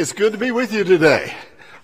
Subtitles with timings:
[0.00, 1.34] It's good to be with you today.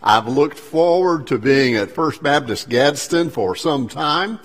[0.03, 4.41] I've looked forward to being at First Baptist Gadsden for some time,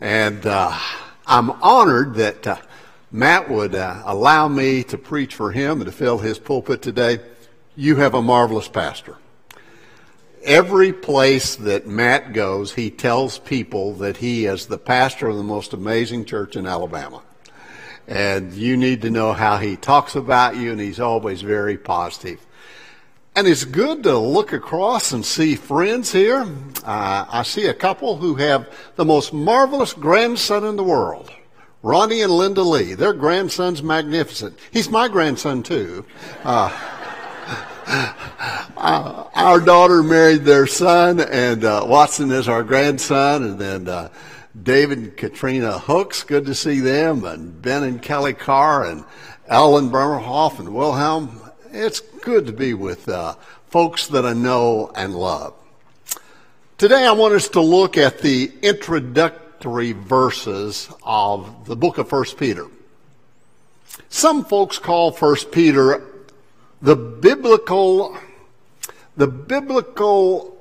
[0.00, 0.78] and uh,
[1.26, 2.56] I'm honored that uh,
[3.10, 7.18] Matt would uh, allow me to preach for him and to fill his pulpit today.
[7.74, 9.16] You have a marvelous pastor.
[10.44, 15.42] Every place that Matt goes, he tells people that he is the pastor of the
[15.42, 17.24] most amazing church in Alabama.
[18.06, 22.45] And you need to know how he talks about you, and he's always very positive.
[23.36, 26.46] And it's good to look across and see friends here.
[26.82, 31.30] Uh, I see a couple who have the most marvelous grandson in the world.
[31.82, 32.94] Ronnie and Linda Lee.
[32.94, 34.58] Their grandson's magnificent.
[34.70, 36.06] He's my grandson too.
[36.44, 36.70] Uh,
[38.78, 44.08] uh, our daughter married their son, and uh, Watson is our grandson, and then uh,
[44.62, 46.24] David and Katrina Hooks.
[46.24, 49.04] Good to see them, and Ben and Kelly Carr, and
[49.46, 51.42] Ellen Bremerhoff and Wilhelm.
[51.78, 53.34] It's good to be with uh,
[53.66, 55.52] folks that I know and love.
[56.78, 62.24] Today I want us to look at the introductory verses of the book of 1
[62.38, 62.66] Peter.
[64.08, 66.02] Some folks call 1 Peter
[66.80, 68.16] the biblical,
[69.18, 70.56] the biblical,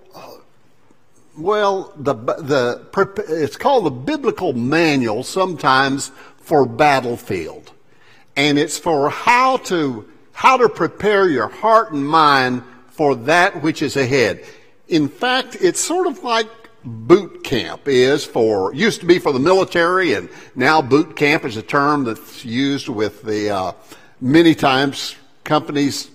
[1.37, 2.85] well, the, the,
[3.29, 7.71] it's called the biblical manual sometimes for battlefield.
[8.35, 13.81] And it's for how to how to prepare your heart and mind for that which
[13.81, 14.45] is ahead.
[14.89, 16.49] In fact, it's sort of like
[16.83, 21.55] boot camp is for, used to be for the military, and now boot camp is
[21.55, 23.71] a term that's used with the, uh,
[24.19, 26.11] many times companies,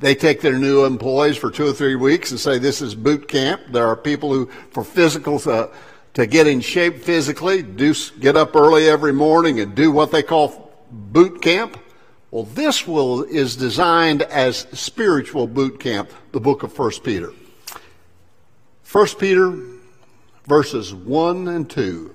[0.00, 3.26] they take their new employees for two or three weeks and say this is boot
[3.26, 3.62] camp.
[3.70, 5.72] There are people who, for physicals, uh,
[6.12, 10.22] to get in shape physically, do, get up early every morning and do what they
[10.22, 11.79] call boot camp.
[12.30, 17.32] Well, this will, is designed as spiritual boot camp, the book of 1 Peter.
[18.92, 19.58] 1 Peter
[20.46, 22.14] verses 1 and 2.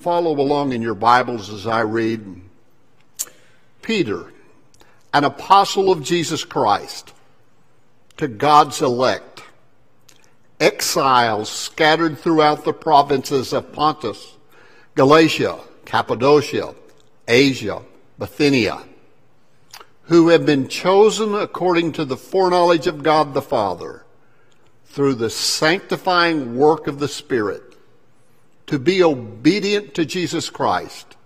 [0.00, 2.40] Follow along in your Bibles as I read.
[3.82, 4.32] Peter,
[5.12, 7.12] an apostle of Jesus Christ,
[8.16, 9.42] to God's elect,
[10.60, 14.34] exiles scattered throughout the provinces of Pontus,
[14.94, 16.74] Galatia, Cappadocia,
[17.28, 17.82] Asia,
[18.18, 18.82] Bithynia
[20.06, 24.04] who have been chosen according to the foreknowledge of God the Father
[24.84, 27.62] through the sanctifying work of the Spirit
[28.66, 31.16] to be obedient to Jesus Christ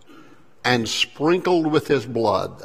[0.65, 2.63] and sprinkled with his blood.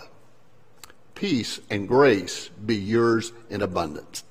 [1.16, 4.24] Peace and grace be yours in abundance.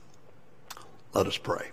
[1.15, 1.71] Let us pray.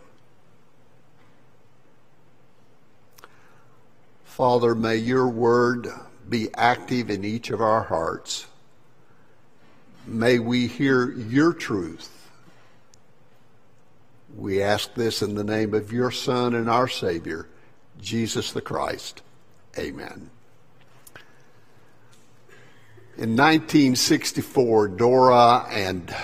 [4.24, 5.88] Father, may your word
[6.30, 8.46] be active in each of our hearts
[10.09, 12.09] May we hear your truth.
[14.36, 17.47] We ask this in the name of your Son and our Savior,
[18.02, 19.22] Jesus the Christ.
[19.78, 20.31] Amen.
[23.18, 26.16] In 1964, Dora and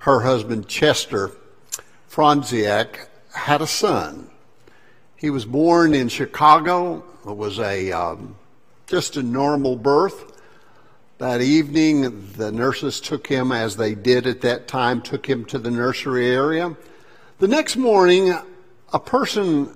[0.00, 1.30] her husband Chester
[2.10, 4.28] Fronczak had a son.
[5.16, 7.04] He was born in Chicago.
[7.26, 8.36] It was a um,
[8.86, 10.33] just a normal birth.
[11.24, 15.58] That evening, the nurses took him, as they did at that time, took him to
[15.58, 16.76] the nursery area.
[17.38, 18.36] The next morning,
[18.92, 19.74] a person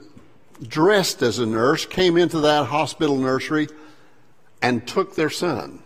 [0.62, 3.68] dressed as a nurse came into that hospital nursery
[4.60, 5.82] and took their son.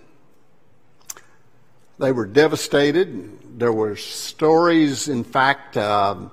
[1.97, 3.61] They were devastated.
[3.61, 6.29] There were stories, in fact, uh,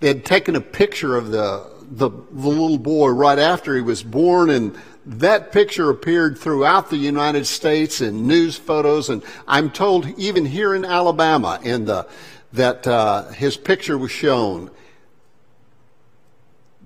[0.00, 4.02] they had taken a picture of the, the, the little boy right after he was
[4.02, 4.76] born, and
[5.06, 10.74] that picture appeared throughout the United States in news photos, and I'm told even here
[10.74, 12.06] in Alabama, in the
[12.52, 14.70] that uh, his picture was shown.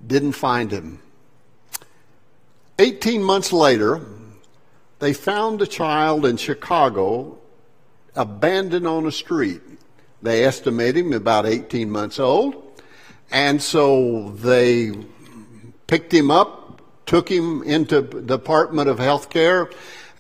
[0.07, 1.01] Didn't find him.
[2.79, 4.01] 18 months later,
[4.99, 7.39] they found a child in Chicago
[8.17, 9.61] abandoned on a street.
[10.23, 12.83] They estimate him about 18 months old.
[13.31, 14.93] And so they
[15.87, 16.60] picked him up,
[17.11, 19.69] took him into the Department of Health Care.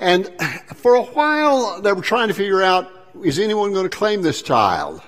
[0.00, 0.28] And
[0.74, 2.90] for a while, they were trying to figure out,
[3.22, 5.00] is anyone going to claim this child?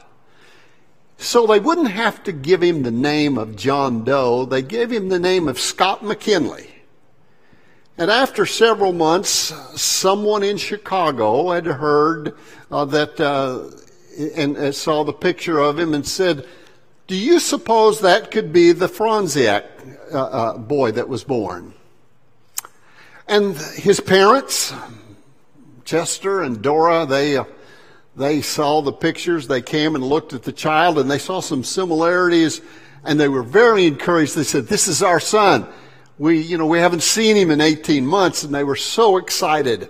[1.18, 4.44] So they wouldn't have to give him the name of John Doe.
[4.44, 6.70] They gave him the name of Scott McKinley.
[7.98, 12.36] And after several months, someone in Chicago had heard
[12.70, 13.70] uh, that uh,
[14.36, 16.46] and uh, saw the picture of him and said,
[17.08, 21.74] "Do you suppose that could be the Fronczak uh, uh, boy that was born.
[23.28, 24.74] And his parents,
[25.84, 27.44] Chester and Dora, they, uh,
[28.16, 31.64] they saw the pictures, they came and looked at the child, and they saw some
[31.64, 32.60] similarities,
[33.04, 34.34] and they were very encouraged.
[34.34, 35.66] They said, This is our son.
[36.18, 39.88] We, you know, we haven't seen him in 18 months, and they were so excited.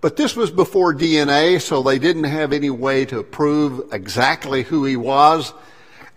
[0.00, 4.84] But this was before DNA, so they didn't have any way to prove exactly who
[4.84, 5.52] he was.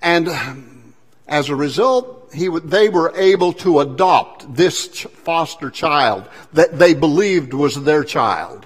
[0.01, 0.29] And
[1.27, 7.53] as a result, he, they were able to adopt this foster child that they believed
[7.53, 8.65] was their child.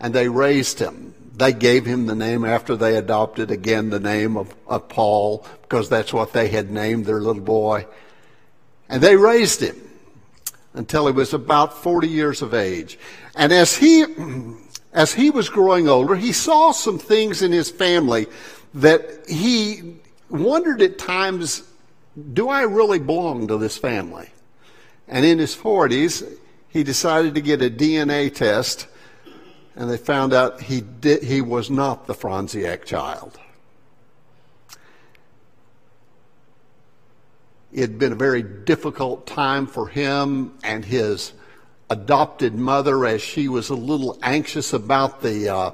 [0.00, 1.14] And they raised him.
[1.36, 5.88] They gave him the name after they adopted again the name of, of Paul, because
[5.88, 7.86] that's what they had named their little boy.
[8.88, 9.80] And they raised him
[10.74, 12.98] until he was about 40 years of age.
[13.34, 14.04] And as he,
[14.92, 18.26] as he was growing older, he saw some things in his family
[18.74, 19.96] that he
[20.28, 21.62] wondered at times,
[22.32, 24.30] do I really belong to this family?
[25.08, 26.38] And in his 40s,
[26.68, 28.86] he decided to get a DNA test,
[29.76, 33.38] and they found out he, did, he was not the Fronczak child.
[37.72, 41.32] It had been a very difficult time for him and his
[41.90, 45.70] adopted mother as she was a little anxious about the uh,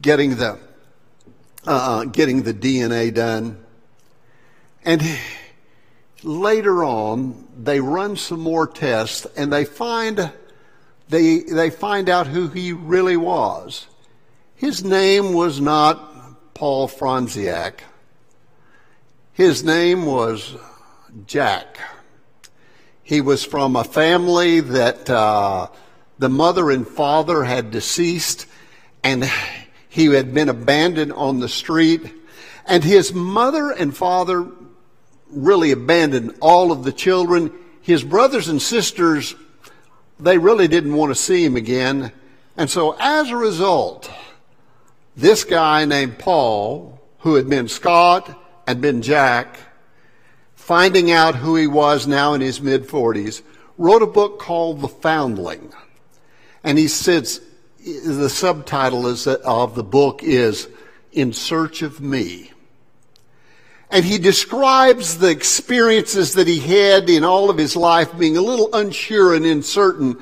[0.00, 0.58] getting the
[1.66, 3.62] uh, getting the DNA done.
[4.86, 5.02] And
[6.24, 10.32] later on, they run some more tests and they find
[11.08, 13.86] they they find out who he really was.
[14.54, 17.80] His name was not Paul Fronczak.
[19.32, 20.54] His name was
[21.26, 21.78] Jack.
[23.02, 25.66] He was from a family that uh,
[26.18, 28.46] the mother and father had deceased,
[29.02, 29.28] and
[29.88, 32.14] he had been abandoned on the street.
[32.66, 34.46] And his mother and father
[35.34, 37.52] really abandoned all of the children.
[37.82, 39.34] His brothers and sisters,
[40.18, 42.12] they really didn't want to see him again.
[42.56, 44.10] And so as a result,
[45.16, 49.58] this guy named Paul, who had been Scott and been Jack,
[50.54, 53.42] finding out who he was now in his mid 40s,
[53.76, 55.72] wrote a book called The Foundling.
[56.62, 57.40] And he says,
[57.84, 60.68] the subtitle is, of the book is
[61.12, 62.53] In Search of Me.
[63.94, 68.42] And he describes the experiences that he had in all of his life being a
[68.42, 70.20] little unsure and uncertain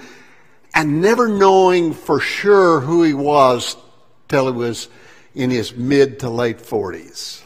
[0.75, 3.77] and never knowing for sure who he was
[4.29, 4.89] till he was
[5.35, 7.43] in his mid to late 40s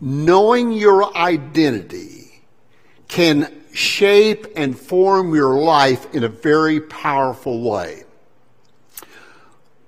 [0.00, 2.42] knowing your identity
[3.08, 8.04] can shape and form your life in a very powerful way.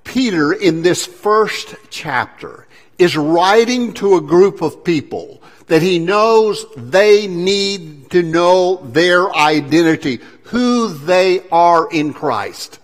[0.04, 2.66] Peter, in this first chapter,
[3.00, 9.34] is writing to a group of people that he knows they need to know their
[9.34, 12.78] identity, who they are in Christ.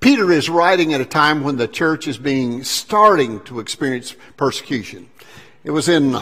[0.00, 5.08] Peter is writing at a time when the church is being starting to experience persecution.
[5.62, 6.20] It was in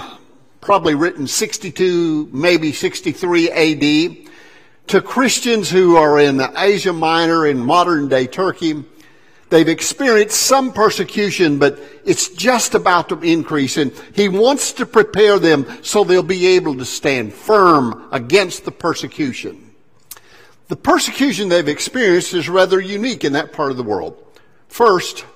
[0.61, 4.29] probably written 62, maybe 63 AD,
[4.87, 8.85] to Christians who are in Asia Minor in modern day Turkey.
[9.53, 13.77] They've experienced some persecution, but it's just about to increase.
[13.77, 18.71] And he wants to prepare them so they'll be able to stand firm against the
[18.71, 19.75] persecution.
[20.69, 24.17] The persecution they've experienced is rather unique in that part of the world.
[24.69, 25.27] First,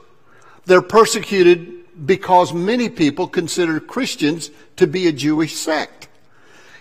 [0.65, 6.09] they're persecuted because many people consider Christians to be a Jewish sect.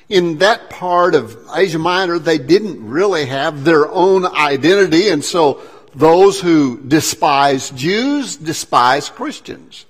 [0.07, 5.61] In that part of Asia Minor, they didn't really have their own identity, and so
[5.95, 9.85] those who despised Jews despised Christians.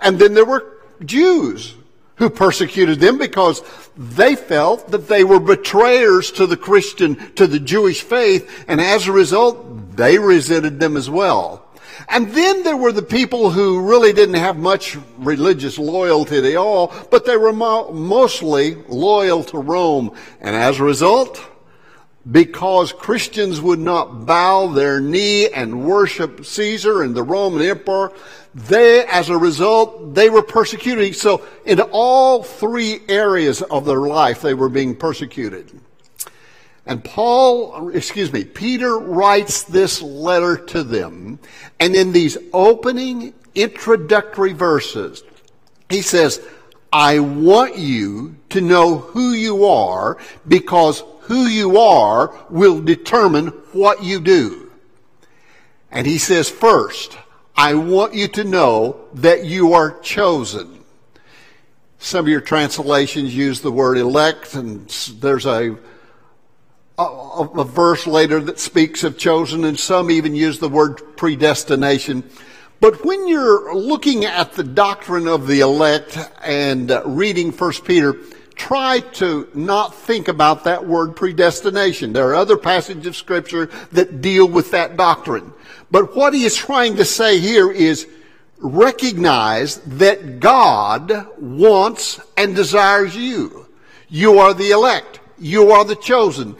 [0.00, 1.74] And then there were Jews
[2.16, 3.62] who persecuted them because
[3.96, 9.06] they felt that they were betrayers to the Christian, to the Jewish faith, and as
[9.06, 11.66] a result, they resented them as well.
[12.08, 16.92] And then there were the people who really didn't have much religious loyalty at all,
[17.10, 20.14] but they were mo- mostly loyal to Rome.
[20.40, 21.40] And as a result,
[22.30, 28.12] because Christians would not bow their knee and worship Caesar and the Roman emperor,
[28.54, 31.16] they, as a result, they were persecuted.
[31.16, 35.70] So in all three areas of their life, they were being persecuted.
[36.84, 41.38] And Paul, excuse me, Peter writes this letter to them.
[41.78, 45.22] And in these opening introductory verses,
[45.88, 46.40] he says,
[46.92, 54.02] I want you to know who you are because who you are will determine what
[54.02, 54.68] you do.
[55.92, 57.16] And he says, first,
[57.54, 60.84] I want you to know that you are chosen.
[62.00, 64.88] Some of your translations use the word elect, and
[65.20, 65.78] there's a
[66.98, 72.28] a, a, verse later that speaks of chosen, and some even use the word predestination.
[72.80, 78.16] But when you're looking at the doctrine of the elect and uh, reading 1 Peter,
[78.60, 82.12] try to not think about that word predestination.
[82.12, 85.54] There are other passages of scripture that deal with that doctrine.
[85.90, 88.06] But what he is trying to say here is
[88.58, 93.66] recognize that God wants and desires you.
[94.10, 95.20] You are the elect.
[95.38, 96.54] You are the chosen.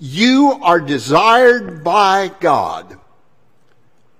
[0.00, 2.98] You are desired by God.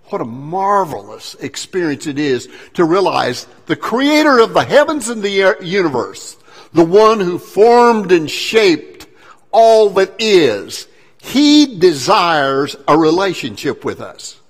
[0.04, 5.56] What a marvelous experience it is to realize the creator of the heavens and the
[5.60, 6.36] universe,
[6.74, 9.06] the one who formed and shaped
[9.52, 10.88] all that is,
[11.22, 14.40] he desires a relationship with us.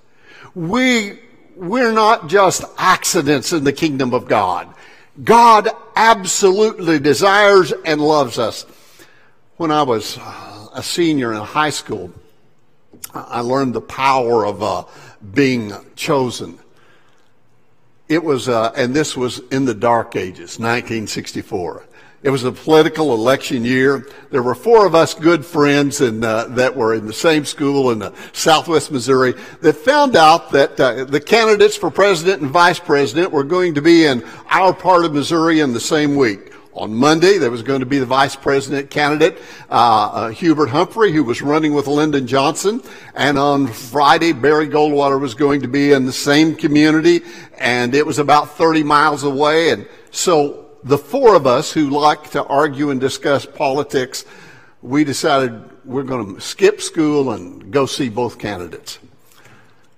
[0.54, 1.20] We,
[1.54, 4.74] we're not just accidents in the kingdom of God.
[5.22, 8.64] God absolutely desires and loves us.
[9.58, 10.18] When I was
[10.74, 12.10] a senior in high school,
[13.12, 14.84] I learned the power of uh,
[15.34, 16.58] being chosen.
[18.08, 21.86] It was, uh, and this was in the dark ages, 1964.
[22.24, 24.08] It was a political election year.
[24.30, 27.90] There were four of us good friends and uh, that were in the same school
[27.90, 33.30] in Southwest Missouri that found out that uh, the candidates for president and vice president
[33.30, 36.54] were going to be in our part of Missouri in the same week.
[36.72, 39.36] On Monday, there was going to be the vice president candidate,
[39.68, 42.82] uh, uh, Hubert Humphrey, who was running with Lyndon Johnson.
[43.14, 47.20] And on Friday, Barry Goldwater was going to be in the same community,
[47.58, 49.70] and it was about 30 miles away.
[49.70, 54.24] And so the four of us who like to argue and discuss politics,
[54.82, 58.98] we decided we're going to skip school and go see both candidates.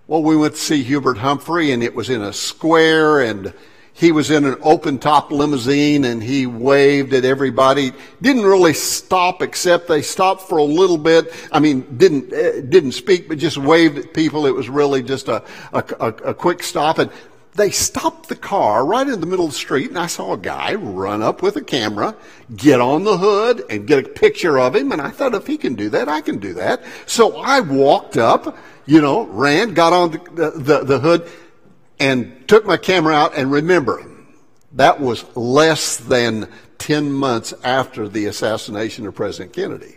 [0.06, 3.52] Well, we went to see Hubert Humphrey, and it was in a square, and
[3.96, 7.92] he was in an open top limousine and he waved at everybody.
[8.20, 11.32] Didn't really stop except they stopped for a little bit.
[11.50, 14.44] I mean, didn't, uh, didn't speak, but just waved at people.
[14.44, 16.98] It was really just a, a, a, a quick stop.
[16.98, 17.10] And
[17.56, 20.38] they stopped the car right in the middle of the street and I saw a
[20.38, 22.14] guy run up with a camera,
[22.54, 24.92] get on the hood and get a picture of him.
[24.92, 26.82] And I thought, if he can do that, I can do that.
[27.06, 31.28] So I walked up, you know, ran, got on the, the, the hood
[31.98, 34.04] and took my camera out and remember,
[34.72, 39.96] that was less than 10 months after the assassination of President Kennedy.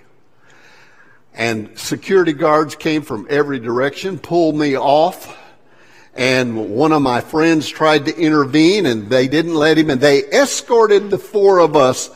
[1.33, 5.37] And security guards came from every direction, pulled me off,
[6.19, 10.25] and one of my friends tried to intervene and they didn't let him and they
[10.25, 12.09] escorted the four of us,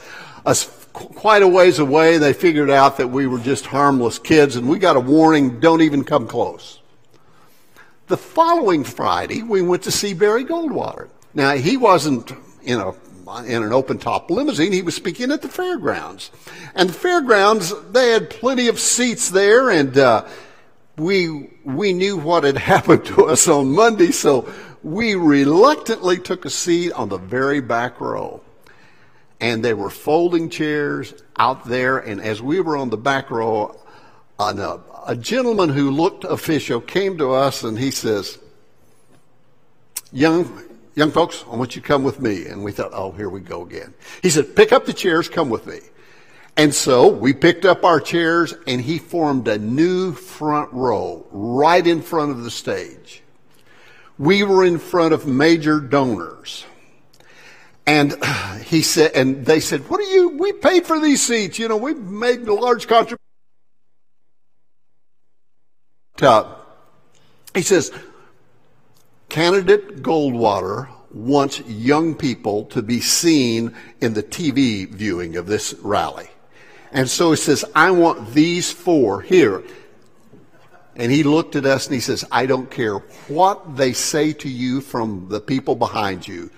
[0.45, 2.17] us quite a ways away.
[2.17, 5.81] They figured out that we were just harmless kids and we got a warning, don't
[5.81, 6.81] even come close.
[8.07, 11.07] The following Friday, we went to see Barry Goldwater.
[11.33, 12.93] Now, he wasn't in a
[13.45, 14.73] in an open top limousine.
[14.73, 16.29] He was speaking at the fairgrounds,
[16.75, 20.27] and the fairgrounds they had plenty of seats there, and uh,
[20.97, 24.51] we we knew what had happened to us on Monday, so
[24.83, 28.41] we reluctantly took a seat on the very back row.
[29.39, 33.77] And there were folding chairs out there, and as we were on the back row,
[34.39, 38.39] an, uh, a gentleman who looked official came to us and he says,
[40.11, 40.63] young,
[40.95, 42.45] young folks, I want you to come with me.
[42.45, 43.93] And we thought, oh, here we go again.
[44.21, 45.79] He said, pick up the chairs, come with me.
[46.55, 51.85] And so we picked up our chairs and he formed a new front row right
[51.85, 53.23] in front of the stage.
[54.19, 56.65] We were in front of major donors.
[57.87, 58.15] And
[58.65, 61.57] he said, and they said, what are you, we paid for these seats.
[61.57, 63.17] You know, we made a large contribution
[67.53, 67.91] he says,
[69.29, 76.29] candidate Goldwater wants young people to be seen in the TV viewing of this rally.
[76.93, 79.63] And so he says, I want these four here.
[80.95, 84.49] And he looked at us and he says, I don't care what they say to
[84.49, 86.51] you from the people behind you.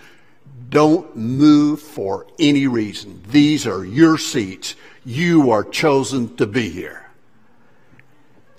[0.68, 3.24] Don't move for any reason.
[3.30, 4.76] These are your seats.
[5.06, 7.10] You are chosen to be here.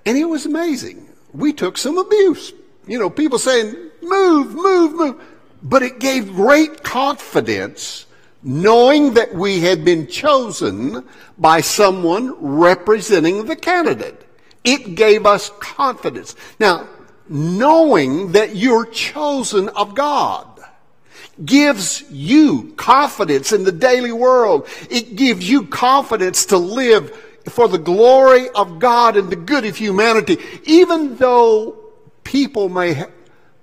[0.06, 1.06] And it was amazing.
[1.34, 2.54] We took some abuse.
[2.86, 5.22] You know, people saying, move, move, move.
[5.62, 8.05] But it gave great confidence
[8.46, 11.04] knowing that we had been chosen
[11.36, 14.24] by someone representing the candidate.
[14.62, 16.36] It gave us confidence.
[16.60, 16.88] Now,
[17.28, 20.46] knowing that you're chosen of God
[21.44, 24.68] gives you confidence in the daily world.
[24.88, 27.10] It gives you confidence to live
[27.48, 31.76] for the glory of God and the good of humanity, even though
[32.22, 33.04] people may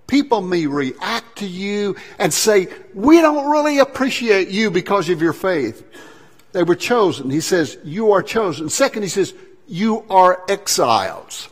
[0.08, 5.34] people may react to you and say, "We don't really appreciate you because of your
[5.34, 5.84] faith."
[6.52, 7.30] They were chosen.
[7.30, 9.34] He says, "You are chosen." Second, he says,
[9.68, 11.50] "You are exiles."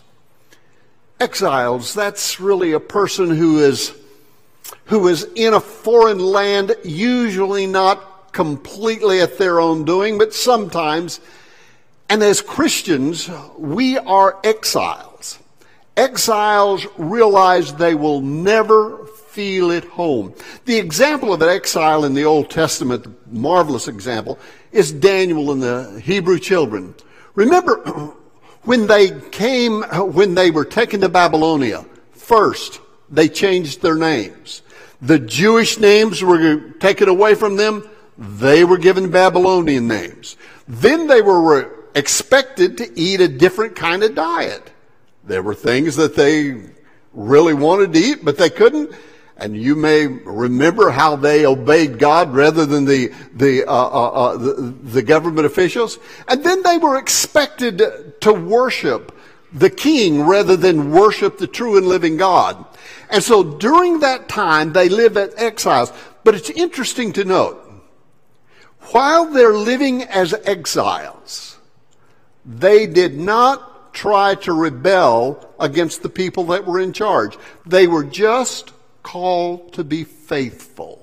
[1.20, 3.91] Exiles, that's really a person who is
[4.86, 11.20] who is in a foreign land, usually not completely at their own doing, but sometimes.
[12.10, 15.11] And as Christians, we are exiles.
[15.98, 20.33] Exiles realize they will never feel at home.
[20.65, 24.39] The example of an exile in the Old Testament, marvelous example,
[24.71, 26.95] is Daniel and the Hebrew children.
[27.36, 27.75] Remember,
[28.63, 34.62] when they came, when they were taken to Babylonia, first, they changed their names.
[35.01, 37.89] The Jewish names were taken away from them.
[38.17, 40.38] They were given Babylonian names.
[40.67, 44.71] Then they were expected to eat a different kind of diet.
[45.24, 46.62] There were things that they
[47.13, 48.92] really wanted to eat, but they couldn't.
[49.38, 54.38] And you may remember how they obeyed God rather than the, the, uh, uh, uh,
[54.38, 55.98] the, the government officials.
[56.28, 59.18] And then they were expected to worship
[59.51, 62.63] the king rather than worship the true and living God.
[63.10, 65.92] And so during that time, they live as exiles.
[66.24, 67.58] But it's interesting to note,
[68.92, 71.58] while they're living as exiles,
[72.46, 77.38] they did not try to rebel against the people that were in charge.
[77.65, 78.71] They were just
[79.03, 80.98] called to be faithful.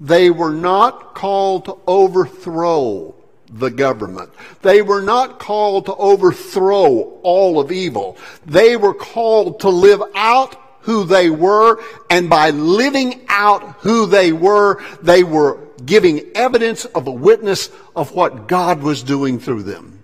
[0.00, 3.14] They were not called to overthrow
[3.48, 4.30] the government.
[4.62, 8.16] They were not called to overthrow all of evil.
[8.46, 11.80] They were called to live out who they were,
[12.10, 18.12] and by living out who they were, they were giving evidence of a witness of
[18.12, 20.01] what God was doing through them.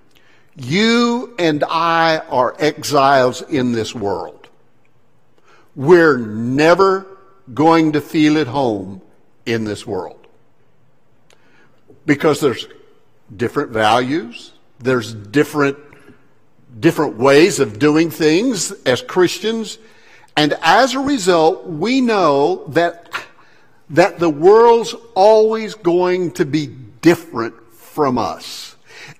[0.58, 4.48] You and I are exiles in this world.
[5.76, 7.06] We're never
[7.54, 9.00] going to feel at home
[9.46, 10.26] in this world.
[12.06, 12.66] Because there's
[13.36, 15.78] different values, there's different,
[16.80, 19.78] different ways of doing things as Christians,
[20.36, 23.12] and as a result, we know that,
[23.90, 28.67] that the world's always going to be different from us.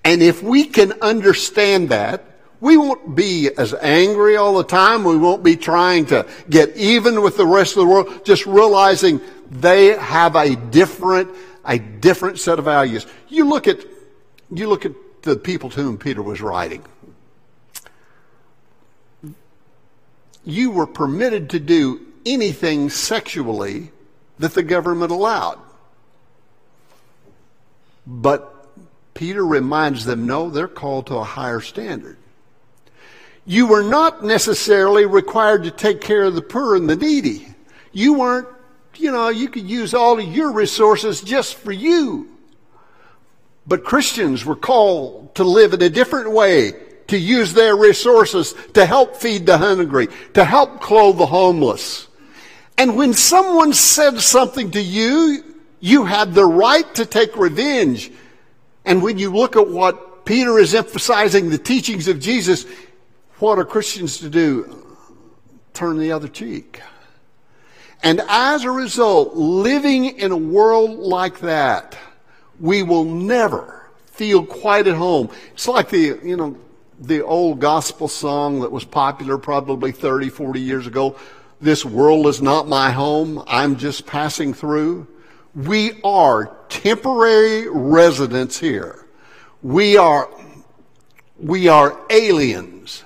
[0.09, 2.25] And if we can understand that,
[2.61, 5.05] we won't be as angry all the time.
[5.05, 9.21] We won't be trying to get even with the rest of the world, just realizing
[9.51, 11.29] they have a different,
[11.62, 13.07] a different set of values.
[13.29, 13.85] You look at,
[14.51, 16.83] you look at the people to whom Peter was writing.
[20.42, 23.92] You were permitted to do anything sexually
[24.38, 25.59] that the government allowed.
[28.07, 28.55] But
[29.18, 32.16] Peter reminds them, no, they're called to a higher standard
[33.48, 37.48] you were not necessarily required to take care of the poor and the needy.
[37.92, 38.46] You weren't,
[38.96, 42.28] you know, you could use all of your resources just for you.
[43.66, 46.72] But Christians were called to live in a different way,
[47.07, 52.07] to use their resources to help feed the hungry, to help clothe the homeless.
[52.76, 55.42] And when someone said something to you,
[55.81, 58.12] you had the right to take revenge.
[58.88, 62.64] And when you look at what Peter is emphasizing, the teachings of Jesus,
[63.38, 64.96] what are Christians to do?
[65.74, 66.81] Turn the other cheek.
[68.03, 71.98] And as a result, living in a world like that,
[72.59, 75.29] we will never feel quite at home.
[75.53, 76.57] It's like the, you know,
[76.98, 81.14] the old gospel song that was popular probably 30, 40 years ago.
[81.61, 83.44] This world is not my home.
[83.46, 85.07] I'm just passing through.
[85.54, 89.06] We are temporary residents here.
[89.62, 90.28] We are,
[91.38, 93.04] we are aliens.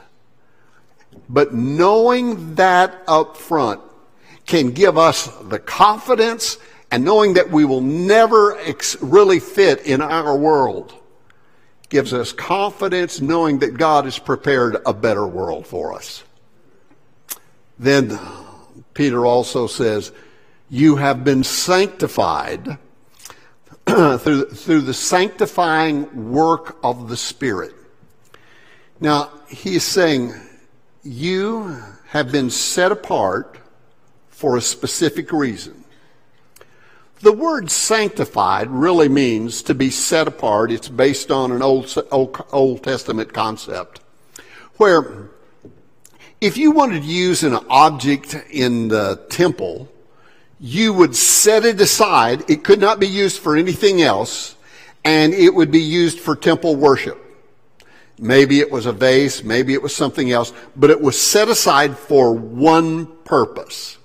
[1.28, 3.80] But knowing that up front
[4.44, 6.58] can give us the confidence
[6.90, 10.92] and knowing that we will never ex- really fit in our world
[11.88, 16.24] gives us confidence knowing that God has prepared a better world for us.
[17.78, 18.18] Then
[18.94, 20.12] Peter also says,
[20.72, 22.78] you have been sanctified
[23.86, 27.74] through, through the sanctifying work of the Spirit.
[28.98, 30.32] Now, he's saying,
[31.02, 33.58] you have been set apart
[34.30, 35.84] for a specific reason.
[37.20, 40.72] The word sanctified really means to be set apart.
[40.72, 44.00] It's based on an Old, Old, Old Testament concept
[44.78, 45.28] where
[46.40, 49.91] if you wanted to use an object in the temple,
[50.64, 52.48] you would set it aside.
[52.48, 54.56] It could not be used for anything else,
[55.04, 57.18] and it would be used for temple worship.
[58.16, 61.98] Maybe it was a vase, maybe it was something else, but it was set aside
[61.98, 63.98] for one purpose.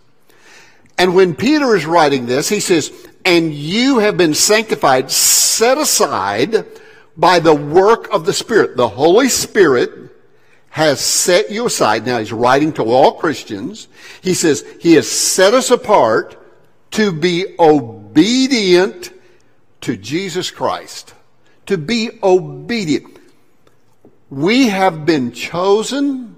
[0.97, 2.91] And when Peter is writing this, he says,
[3.23, 6.65] and you have been sanctified, set aside
[7.15, 8.77] by the work of the Spirit.
[8.77, 9.91] The Holy Spirit
[10.69, 12.05] has set you aside.
[12.05, 13.89] Now he's writing to all Christians.
[14.21, 16.37] He says, He has set us apart
[16.97, 19.11] to be obedient
[19.81, 21.13] to Jesus Christ.
[21.67, 23.19] To be obedient.
[24.31, 26.35] We have been chosen.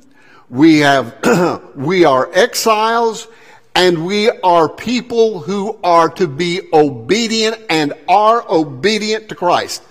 [0.50, 3.30] We have, we are exiles
[3.74, 9.82] and we are people who are to be obedient and are obedient to Christ.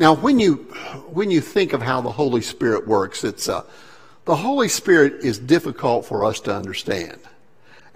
[0.00, 0.56] Now, when you,
[1.12, 3.62] when you think of how the Holy Spirit works, it's, uh,
[4.24, 7.20] the Holy Spirit is difficult for us to understand.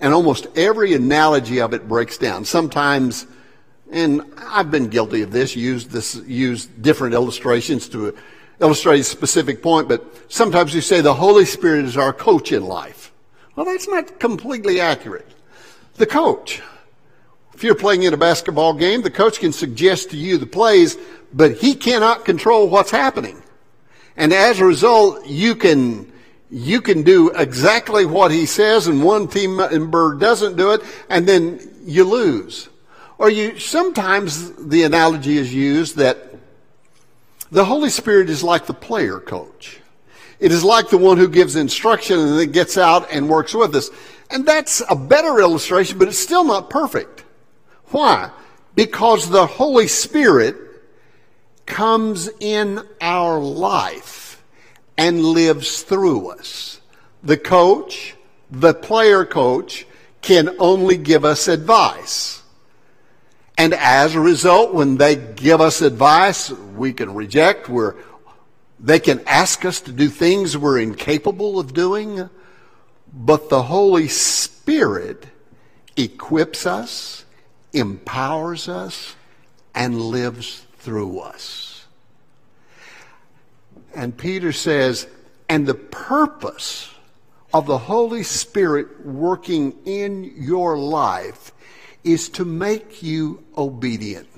[0.02, 2.44] And almost every analogy of it breaks down.
[2.44, 3.26] Sometimes,
[3.90, 8.14] and I've been guilty of this, used this, used different illustrations to
[8.60, 12.64] illustrate a specific point, but sometimes you say the Holy Spirit is our coach in
[12.64, 13.12] life.
[13.56, 15.28] Well, that's not completely accurate.
[15.94, 16.60] The coach.
[17.54, 20.96] If you're playing in a basketball game, the coach can suggest to you the plays,
[21.32, 23.42] but he cannot control what's happening.
[24.16, 26.11] And as a result, you can,
[26.52, 31.26] you can do exactly what he says and one team member doesn't do it and
[31.26, 32.68] then you lose.
[33.16, 36.18] Or you, sometimes the analogy is used that
[37.50, 39.78] the Holy Spirit is like the player coach.
[40.40, 43.74] It is like the one who gives instruction and then gets out and works with
[43.74, 43.88] us.
[44.30, 47.24] And that's a better illustration, but it's still not perfect.
[47.86, 48.30] Why?
[48.74, 50.56] Because the Holy Spirit
[51.64, 54.21] comes in our life
[54.96, 56.80] and lives through us.
[57.22, 58.14] The coach,
[58.50, 59.86] the player coach,
[60.20, 62.42] can only give us advice.
[63.58, 67.68] And as a result, when they give us advice, we can reject.
[67.68, 67.94] We're,
[68.80, 72.28] they can ask us to do things we're incapable of doing.
[73.12, 75.26] But the Holy Spirit
[75.96, 77.24] equips us,
[77.72, 79.14] empowers us,
[79.74, 81.71] and lives through us.
[83.94, 85.06] And Peter says,
[85.48, 86.90] and the purpose
[87.52, 91.52] of the Holy Spirit working in your life
[92.04, 94.28] is to make you obedient.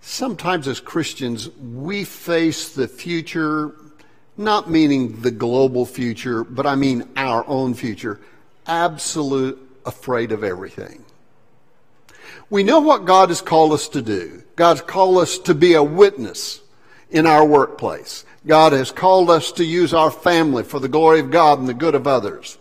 [0.00, 3.74] Sometimes as Christians, we face the future,
[4.36, 8.20] not meaning the global future, but I mean our own future,
[8.66, 11.04] absolute afraid of everything.
[12.50, 14.42] We know what God has called us to do.
[14.56, 16.60] God's called us to be a witness
[17.14, 18.24] in our workplace.
[18.46, 21.72] God has called us to use our family for the glory of God and the
[21.72, 22.58] good of others.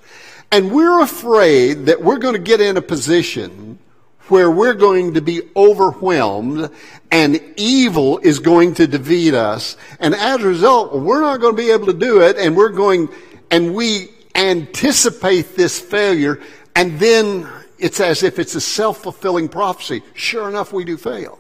[0.51, 3.79] And we're afraid that we're going to get in a position
[4.27, 6.69] where we're going to be overwhelmed
[7.11, 9.75] and evil is going to defeat us.
[9.99, 12.69] And as a result, we're not going to be able to do it and we're
[12.69, 13.09] going,
[13.51, 16.39] and we anticipate this failure
[16.75, 20.03] and then it's as if it's a self-fulfilling prophecy.
[20.13, 21.39] Sure enough, we do fail.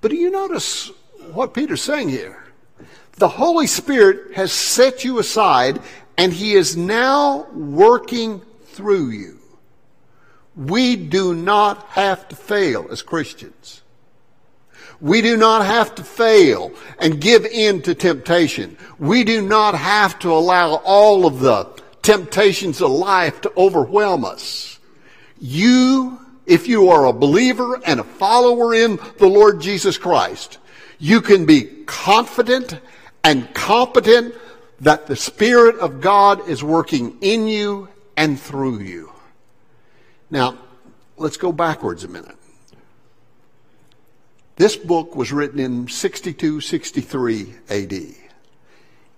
[0.00, 0.92] But do you notice
[1.34, 2.44] what Peter's saying here?
[3.12, 5.80] The Holy Spirit has set you aside
[6.16, 9.38] and He is now working through you.
[10.56, 13.82] We do not have to fail as Christians.
[15.00, 18.76] We do not have to fail and give in to temptation.
[18.98, 21.66] We do not have to allow all of the
[22.02, 24.80] temptations of life to overwhelm us.
[25.40, 30.58] You, if you are a believer and a follower in the Lord Jesus Christ,
[30.98, 32.78] you can be confident
[33.24, 34.34] and competent
[34.80, 39.12] that the Spirit of God is working in you and through you.
[40.30, 40.58] Now,
[41.16, 42.36] let's go backwards a minute.
[44.56, 47.92] This book was written in 62, 63 AD.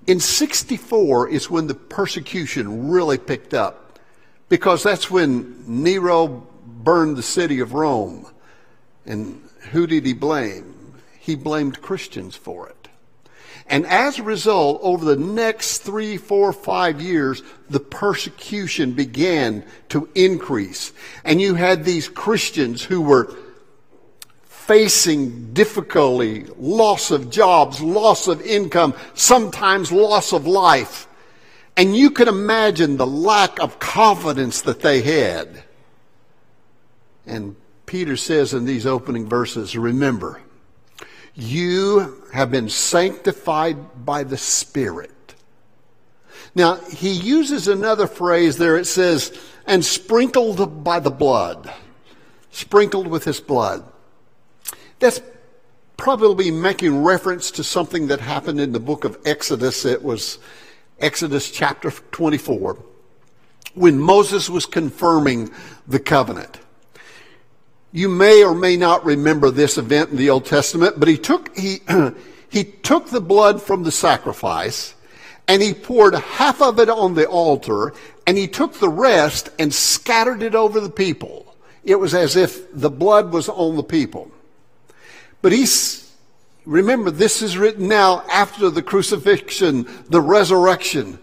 [0.07, 3.99] In 64 is when the persecution really picked up
[4.51, 8.27] because that's when Nero burned the city of Rome.
[9.07, 10.69] And who did he blame?
[11.31, 12.88] He blamed Christians for it.
[13.69, 20.09] And as a result, over the next three, four, five years, the persecution began to
[20.16, 20.93] increase.
[21.25, 23.33] And you had these Christians who were
[24.43, 31.07] facing difficulty, loss of jobs, loss of income, sometimes loss of life.
[31.77, 35.62] And you can imagine the lack of confidence that they had.
[37.25, 37.55] And
[37.87, 40.40] Peter says in these opening verses, remember,
[41.35, 45.11] you have been sanctified by the Spirit.
[46.55, 48.77] Now, he uses another phrase there.
[48.77, 51.73] It says, and sprinkled by the blood.
[52.51, 53.85] Sprinkled with his blood.
[54.99, 55.21] That's
[55.97, 59.85] probably making reference to something that happened in the book of Exodus.
[59.85, 60.38] It was
[60.99, 62.79] Exodus chapter 24,
[63.75, 65.51] when Moses was confirming
[65.87, 66.60] the covenant.
[67.92, 71.57] You may or may not remember this event in the Old Testament, but he took,
[71.57, 71.81] he,
[72.48, 74.94] he took the blood from the sacrifice
[75.48, 77.92] and he poured half of it on the altar
[78.26, 81.57] and he took the rest and scattered it over the people.
[81.83, 84.31] It was as if the blood was on the people.
[85.42, 86.14] But he's,
[86.64, 91.18] remember, this is written now after the crucifixion, the resurrection.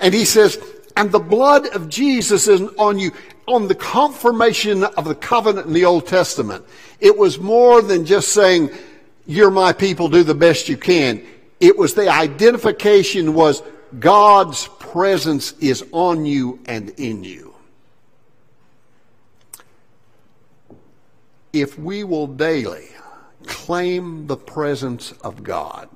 [0.00, 0.58] And he says,
[0.96, 3.10] and the blood of Jesus is on you,
[3.46, 6.64] on the confirmation of the covenant in the Old Testament.
[7.00, 8.70] It was more than just saying,
[9.26, 11.24] you're my people, do the best you can.
[11.60, 13.62] It was the identification was
[13.98, 17.54] God's presence is on you and in you.
[21.52, 22.88] If we will daily
[23.46, 25.88] claim the presence of God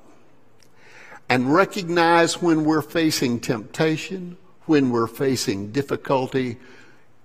[1.29, 6.57] and recognize when we're facing temptation, when we're facing difficulty,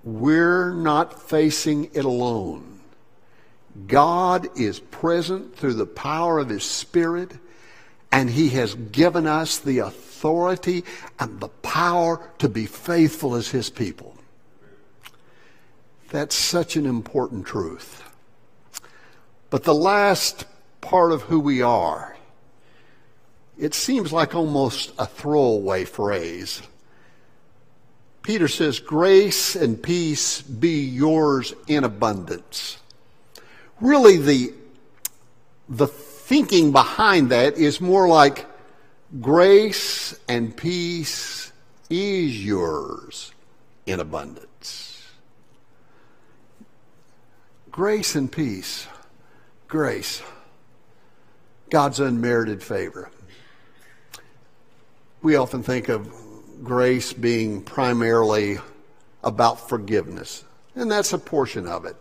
[0.06, 2.78] we're not facing it alone.
[3.88, 7.32] God is present through the power of His Spirit,
[8.12, 10.84] and He has given us the authority
[11.18, 14.16] and the power to be faithful as His people.
[16.10, 18.04] That's such an important truth.
[19.50, 20.44] But the last
[20.80, 22.16] part of who we are,
[23.58, 26.62] it seems like almost a throwaway phrase.
[28.26, 32.76] Peter says, Grace and peace be yours in abundance.
[33.80, 34.52] Really, the,
[35.68, 38.44] the thinking behind that is more like
[39.20, 41.52] grace and peace
[41.88, 43.30] is yours
[43.86, 45.06] in abundance.
[47.70, 48.88] Grace and peace
[49.68, 50.20] grace,
[51.70, 53.08] God's unmerited favor.
[55.22, 56.25] We often think of
[56.62, 58.58] grace being primarily
[59.22, 61.96] about forgiveness, and that's a portion of it.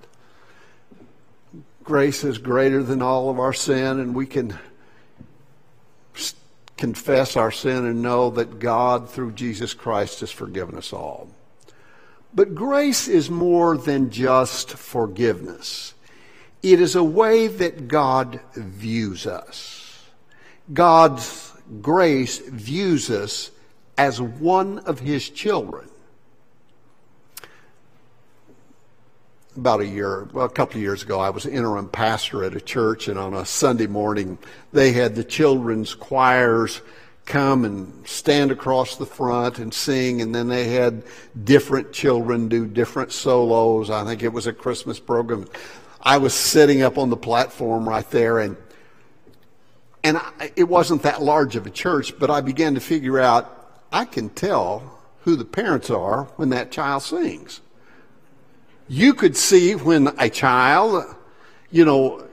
[1.84, 4.58] Grace is greater than all of our sin, and we can
[6.78, 11.30] confess our sin and know that God, through Jesus Christ, has forgiven us all.
[12.34, 15.94] But grace is more than just forgiveness.
[16.62, 20.04] It is a way that God views us.
[20.74, 23.52] God's grace views us
[23.98, 25.90] as one of his children.
[29.58, 32.62] About a year, well, a couple of years ago, I was interim pastor at a
[32.62, 34.38] church, and on a Sunday morning,
[34.74, 36.82] they had the children's choirs
[37.26, 41.04] come and stand across the front and sing, and then they had
[41.44, 43.90] different children do different solos.
[43.90, 45.48] I think it was a Christmas program.
[46.02, 48.58] I was sitting up on the platform right there, and
[50.04, 53.55] and I, it wasn't that large of a church, but I began to figure out
[53.96, 57.62] I can tell who the parents are when that child sings.
[58.90, 61.06] You could see when a child,
[61.72, 62.28] you know,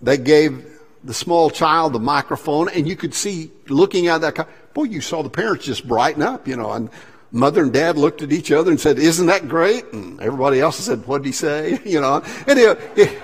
[0.00, 0.64] they gave
[1.02, 4.48] the small child the microphone, and you could see looking at that.
[4.74, 6.88] Boy, you saw the parents just brighten up, you know, and
[7.32, 10.76] mother and dad looked at each other and said, "Isn't that great?" And everybody else
[10.76, 13.22] said, "What did he say?" You know, and it,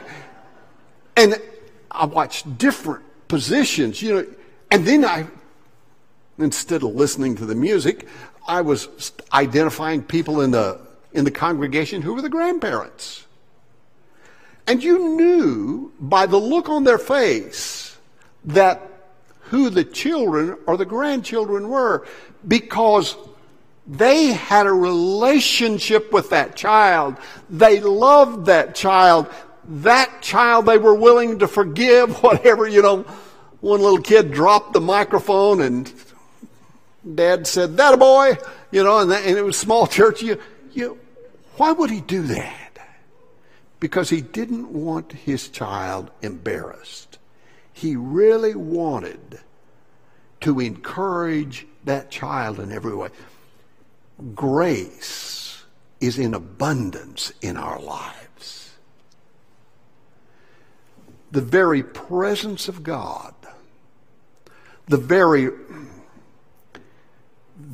[1.17, 1.41] and
[1.93, 4.03] I watched different positions.
[4.03, 4.27] You know,
[4.73, 5.29] and then I,
[6.39, 8.07] instead of listening to the music,
[8.47, 10.81] I was identifying people in the
[11.13, 13.25] in the congregation who were the grandparents.
[14.67, 17.97] And you knew by the look on their face
[18.47, 18.83] that
[19.45, 22.07] who the children or the grandchildren were
[22.47, 23.17] because
[23.87, 27.17] they had a relationship with that child.
[27.51, 29.29] They loved that child.
[29.67, 33.05] That child they were willing to forgive whatever, you know.
[33.61, 35.91] One little kid dropped the microphone and
[37.13, 38.37] dad said, that a boy,
[38.71, 40.23] you know, and, that, and it was small church.
[40.23, 40.41] You,
[40.73, 40.99] you,
[41.57, 42.79] why would he do that?
[43.81, 47.19] Because he didn't want his child embarrassed.
[47.73, 49.41] He really wanted
[50.41, 53.11] to encourage that child in every way
[54.35, 55.65] grace
[56.01, 58.73] is in abundance in our lives.
[61.33, 63.35] The very presence of God,
[64.87, 65.51] the very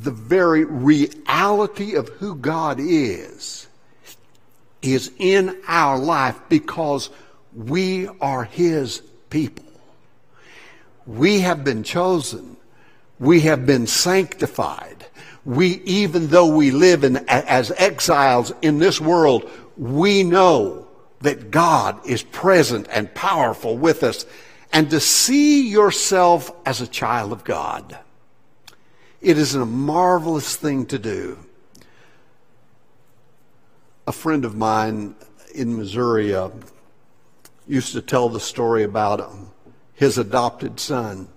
[0.02, 3.66] the very reality of who God is
[4.82, 7.10] is in our life because
[7.54, 9.64] we are his people.
[11.06, 12.56] We have been chosen.
[13.18, 15.00] We have been sanctified
[15.44, 20.86] we, even though we live in, as exiles in this world, we know
[21.22, 24.26] that God is present and powerful with us.
[24.72, 27.98] And to see yourself as a child of God,
[29.20, 31.38] it is a marvelous thing to do.
[34.06, 35.14] A friend of mine
[35.54, 36.50] in Missouri uh,
[37.66, 39.50] used to tell the story about um,
[39.94, 41.28] his adopted son.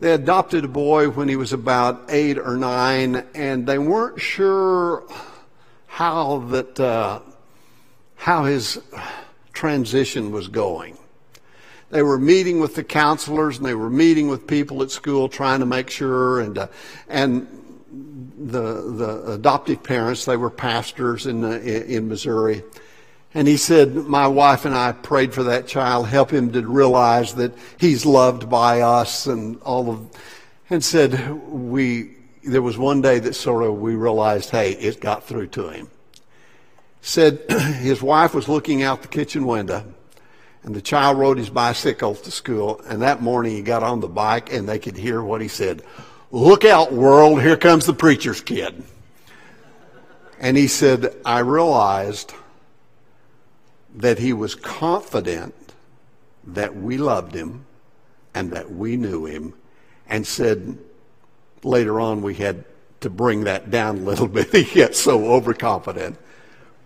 [0.00, 5.04] They adopted a boy when he was about eight or nine, and they weren't sure
[5.86, 7.20] how that uh,
[8.16, 8.80] how his
[9.52, 10.98] transition was going.
[11.92, 15.60] They were meeting with the counselors and they were meeting with people at school trying
[15.60, 16.66] to make sure and uh,
[17.08, 17.46] and
[18.36, 22.62] the the adoptive parents they were pastors in uh, in Missouri
[23.34, 27.34] and he said, My wife and I prayed for that child, help him to realize
[27.36, 30.10] that he's loved by us and all of,
[30.68, 35.24] and said, We, there was one day that sort of we realized, hey, it got
[35.24, 35.88] through to him.
[37.00, 39.91] Said his wife was looking out the kitchen window
[40.64, 42.80] and the child rode his bicycle to school.
[42.86, 45.82] And that morning he got on the bike and they could hear what he said.
[46.30, 47.42] Look out, world.
[47.42, 48.82] Here comes the preacher's kid.
[50.38, 52.32] And he said, I realized
[53.96, 55.54] that he was confident
[56.44, 57.64] that we loved him
[58.34, 59.54] and that we knew him,
[60.08, 60.78] and said
[61.62, 62.64] later on we had
[63.00, 64.50] to bring that down a little bit.
[64.50, 66.18] he gets so overconfident.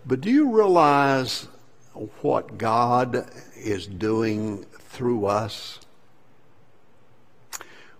[0.05, 1.47] But do you realize
[2.21, 5.79] what God is doing through us?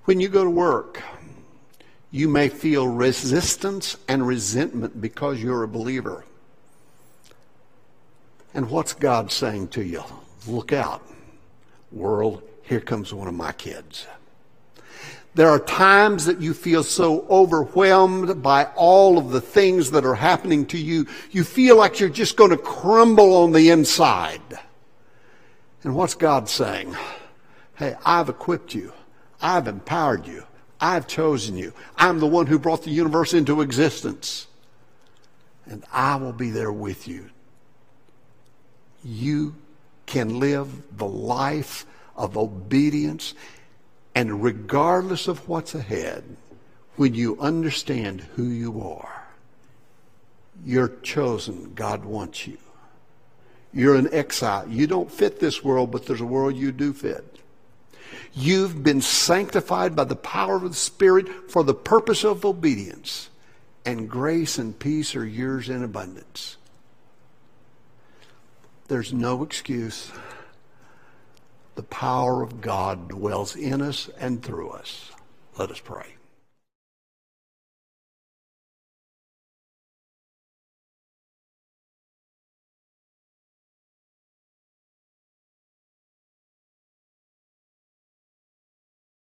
[0.06, 1.04] When you go to work,
[2.12, 6.24] you may feel resistance and resentment because you're a believer.
[8.54, 10.04] And what's God saying to you?
[10.48, 11.04] Look out,
[11.92, 14.08] world, here comes one of my kids.
[15.38, 20.16] There are times that you feel so overwhelmed by all of the things that are
[20.16, 21.06] happening to you.
[21.32, 24.42] You feel like you're just going to crumble on the inside.
[25.84, 26.96] And what's God saying?
[27.76, 28.92] Hey, I've equipped you.
[29.40, 30.44] I've empowered you.
[30.82, 31.72] I've chosen you.
[31.96, 34.48] I'm the one who brought the universe into existence.
[35.68, 37.30] And I will be there with you
[39.04, 39.56] you
[40.06, 43.34] can live the life of obedience
[44.18, 46.24] and regardless of what's ahead,
[46.96, 49.28] when you understand who you are,
[50.66, 51.76] you're chosen.
[51.76, 52.58] God wants you.
[53.72, 54.68] You're an exile.
[54.68, 57.38] You don't fit this world, but there's a world you do fit.
[58.34, 63.30] You've been sanctified by the power of the Spirit for the purpose of obedience,
[63.86, 66.58] and grace and peace are yours in abundance.
[68.88, 70.12] There's no excuse.
[71.78, 75.12] The power of God dwells in us and through us.
[75.60, 76.17] Let us pray.